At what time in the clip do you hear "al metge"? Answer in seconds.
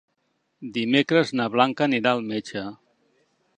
2.17-2.67